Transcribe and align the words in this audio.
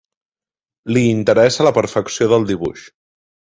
Li 0.95 1.03
interessa 1.09 1.69
la 1.69 1.73
perfecció 1.77 2.31
del 2.35 2.51
dibuix. 2.55 2.91